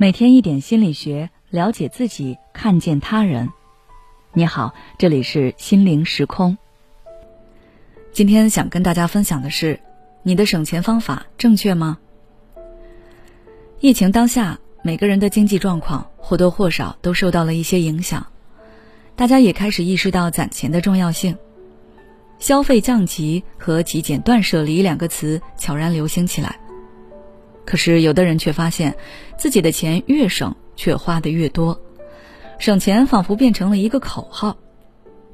[0.00, 3.50] 每天一点心理学，了解自己，看见他人。
[4.32, 6.56] 你好，这里是心灵时空。
[8.10, 9.78] 今天想跟大家分享的是，
[10.22, 11.98] 你的省钱方法正确吗？
[13.80, 18.26] 疫情当下，每个人的经济状况或多或少都受到了一些影响，
[19.16, 21.36] 大家也开始意识到攒钱的重要性。
[22.38, 26.58] 消费降级和极简断舍离两个词悄然流行起来。
[27.70, 28.96] 可是有的人却发现，
[29.38, 31.80] 自己的钱越省却花的越多，
[32.58, 34.58] 省钱仿佛变成了一个口号。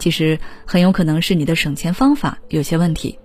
[0.00, 3.20] 其实很有可能是你的省钱方法有些问题。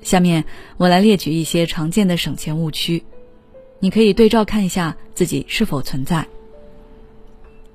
[0.00, 0.46] 下面
[0.78, 3.04] 我来列举一些常见的省钱误区，
[3.78, 6.26] 你可以对照看一下自己是否存在。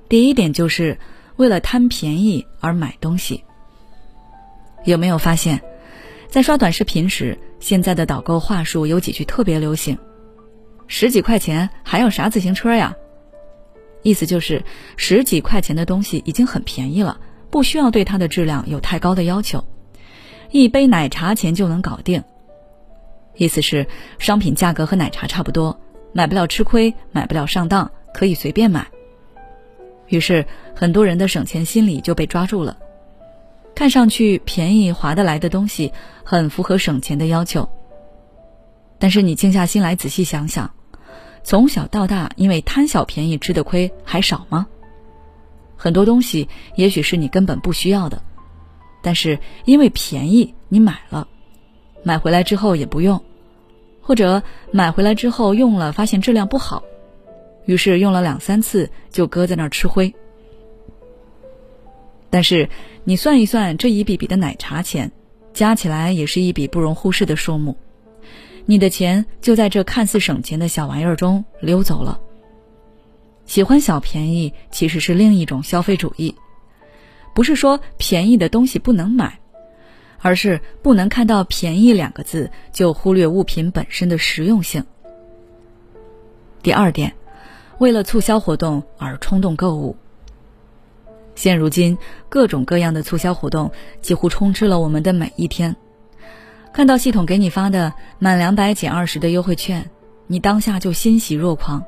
[0.08, 0.98] 第一点就是
[1.36, 3.44] 为了贪便宜而买东西。
[4.84, 5.62] 有没有发现，
[6.28, 9.96] 在刷短视频时，现在的导购话术有几句特别流行
[10.88, 12.96] ：“十几块钱还要啥自行车呀？”
[14.02, 14.64] 意思就是
[14.96, 19.64] 十几块钱的东西已经很便宜了，不需要对它的质量有太高的要求，
[20.50, 22.22] 一杯奶茶钱就能搞定。
[23.36, 23.86] 意思是
[24.18, 25.78] 商品价格和奶茶差不多，
[26.12, 28.86] 买不了吃亏，买不了上当，可以随便买。
[30.08, 32.78] 于是很多人的省钱心理就被抓住了。
[33.74, 35.92] 看上去便宜划得来的东西，
[36.24, 37.68] 很符合省钱的要求。
[38.98, 40.72] 但是你静下心来仔细想想，
[41.42, 44.66] 从小到大，因为贪小便宜吃的亏还少吗？
[45.76, 48.22] 很多东西也许是你根本不需要的，
[49.02, 51.28] 但是因为便宜你买了，
[52.02, 53.22] 买回来之后也不用，
[54.02, 56.82] 或者买回来之后用了发现质量不好，
[57.64, 60.12] 于是用了两三次就搁在那儿吃灰。
[62.28, 62.68] 但是，
[63.04, 65.10] 你算一算这一笔笔的奶茶钱，
[65.54, 67.76] 加起来也是一笔不容忽视的数目。
[68.70, 72.20] 你的钱就在这看似省钱的小玩意儿中溜走了。
[73.46, 76.34] 喜欢小便宜其实是另一种消费主义，
[77.34, 79.40] 不是说便宜的东西不能买，
[80.20, 84.84] 而是不能看到“便宜”两个字就忽略物品本身的实用性。
[86.62, 87.14] 第二点，
[87.78, 89.96] 为了促销活动而冲动购物。
[91.34, 91.96] 现如今，
[92.28, 95.74] 各种各样的促销活动几乎充斥了我们的每一天。
[96.72, 99.90] 看到系统给你发的满两百减二十的优惠券，
[100.26, 101.82] 你当下就欣喜若狂，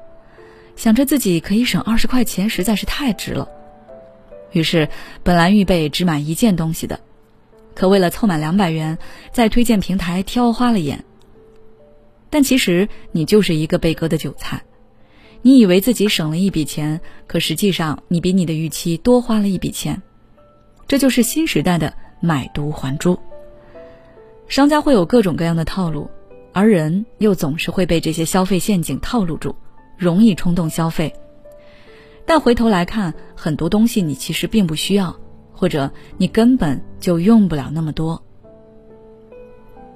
[0.74, 3.48] 想着自己可以省二十块钱，实在是太值了。
[4.52, 4.88] 于是，
[5.22, 6.98] 本来预备只买一件东西的，
[7.74, 8.98] 可为了凑满两百元，
[9.32, 11.04] 在推荐平台挑花了眼。
[12.30, 14.60] 但其实你就是一个被割的韭菜。
[15.42, 20.02] 你以为自己省了一笔钱，可实际上你比你的预期多花了一笔钱，
[20.88, 23.18] 这就是新时代的买椟还珠。
[24.50, 26.10] 商家会有各种各样的套路，
[26.52, 29.54] 而人又总是会被这些消费陷阱套路住，
[29.96, 31.14] 容易冲动消费。
[32.26, 35.16] 但回头来看，很多东西你其实并不需要，
[35.52, 38.20] 或者你根本就用不了那么多。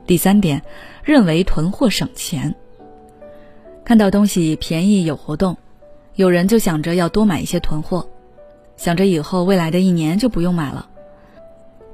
[0.07, 0.63] 第三点，
[1.03, 2.55] 认为囤货省钱。
[3.85, 5.57] 看到东西便宜有活动，
[6.15, 8.09] 有人就想着要多买一些囤货，
[8.77, 10.91] 想着以后未来的一年就不用买了。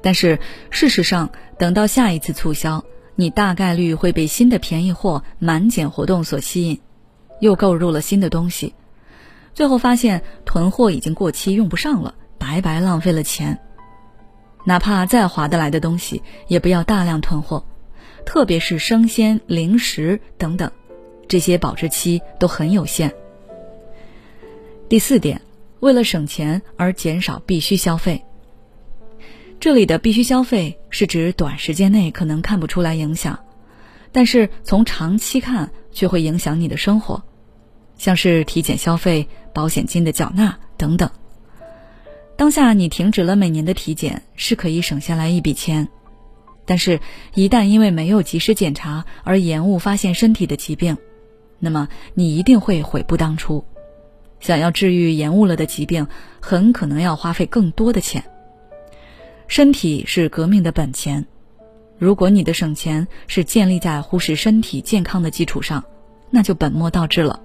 [0.02, 0.38] 但是
[0.70, 2.84] 事实上，等到下一次促销，
[3.16, 6.80] 你大概率会被新的便宜货、满减活动所吸引，
[7.40, 8.74] 又购入了新的东西，
[9.52, 13.58] 最后发现囤货已经过期用不上了，白白浪费了钱。
[14.64, 17.64] 哪怕再划得来的东西，也不要大量囤货，
[18.24, 20.70] 特别是生鲜、零食等等。
[21.28, 23.14] 这些保质期都很有限。
[24.88, 25.40] 第四点，
[25.78, 28.24] 为了省钱而减少必须消费。
[29.60, 33.38] 这里的必须消费是指短时间内可能看不出来影响，
[34.10, 37.22] 但是从长期看却会影响你的生活，
[37.98, 41.10] 像是体检消费、保险金的缴纳等等。
[42.36, 45.86] 当下你停止了每年的体检，是可以省下来一笔钱，
[46.64, 46.98] 但是，
[47.34, 50.96] 一旦因为没有及时检查而延误发现身体的疾病。
[51.58, 53.62] 那么你一定会悔不当初，
[54.40, 56.06] 想要治愈延误了的疾病，
[56.40, 58.24] 很可能要花费更多的钱。
[59.50, 61.26] 身体是革命的本钱，
[61.98, 65.82] 如果你的省钱是建立在忽视身体健康的基础上，
[66.30, 67.40] 那就本末倒置了。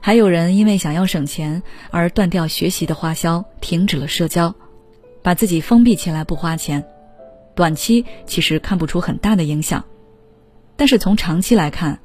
[0.00, 4.54] 还有人因为想要省钱而断掉学习的花销，停止了社交，
[5.20, 6.82] 把自己封闭起来不花钱，
[7.54, 9.84] 短期其实看不出很大的影响，
[10.74, 12.00] 但是从长期来看。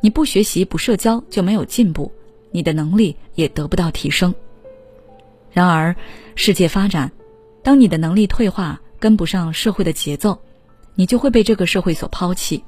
[0.00, 2.12] 你不学习不社交就没有进步，
[2.52, 4.32] 你的能力也得不到提升。
[5.50, 5.94] 然而，
[6.34, 7.10] 世界发展，
[7.62, 10.40] 当你的能力退化，跟不上社会的节奏，
[10.94, 12.64] 你就会被这个社会所抛弃。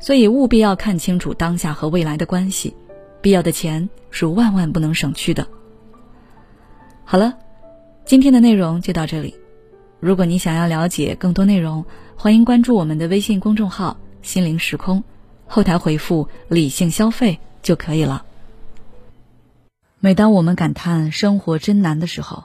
[0.00, 2.74] 所以，务必要看清楚当下和未来的关系，
[3.20, 5.46] 必要的钱是万万不能省去的。
[7.04, 7.38] 好了，
[8.04, 9.36] 今天的内容就到这里。
[10.00, 11.84] 如果你想要了解更多内容，
[12.16, 15.04] 欢迎关注我们的微信公众号“心灵时空”，
[15.46, 18.24] 后台回复“理性消费”就可以了。
[20.00, 22.44] 每当我们感叹生活真难的时候，